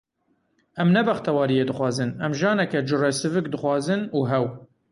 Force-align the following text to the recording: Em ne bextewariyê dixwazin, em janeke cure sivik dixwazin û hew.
Em 0.81 0.89
ne 0.95 1.01
bextewariyê 1.07 1.63
dixwazin, 1.69 2.11
em 2.25 2.33
janeke 2.39 2.79
cure 2.89 3.09
sivik 3.19 3.45
dixwazin 3.49 4.01
û 4.17 4.19
hew. 4.31 4.45